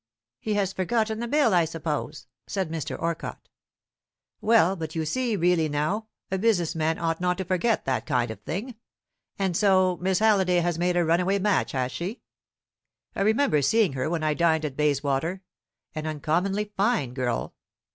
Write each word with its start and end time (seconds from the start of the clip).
"He 0.39 0.55
has 0.55 0.73
forgotten 0.73 1.19
the 1.19 1.27
bill, 1.27 1.53
I 1.53 1.63
suppose," 1.63 2.25
said 2.47 2.71
Mr. 2.71 2.99
Orcott. 2.99 3.47
"Well, 4.41 4.75
but 4.75 4.95
you 4.95 5.05
see, 5.05 5.35
really 5.35 5.69
now, 5.69 6.07
a 6.31 6.39
business 6.39 6.73
man 6.73 6.97
ought 6.97 7.21
not 7.21 7.37
to 7.37 7.45
forget 7.45 7.85
that 7.85 8.07
kind 8.07 8.31
of 8.31 8.41
thing. 8.41 8.73
And 9.37 9.55
so 9.55 9.99
Miss 10.01 10.17
Halliday 10.17 10.55
has 10.61 10.79
made 10.79 10.97
a 10.97 11.05
runaway 11.05 11.37
match, 11.37 11.73
has 11.73 11.91
she? 11.91 12.23
I 13.15 13.21
remember 13.21 13.61
seeing 13.61 13.93
her 13.93 14.09
when 14.09 14.23
I 14.23 14.33
dined 14.33 14.65
at 14.65 14.75
Bayswater 14.75 15.43
an 15.93 16.07
uncommonly 16.07 16.71
fine 16.75 17.13
girl. 17.13 17.53